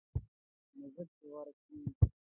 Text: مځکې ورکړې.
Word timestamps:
مځکې 0.77 1.25
ورکړې. 1.33 1.79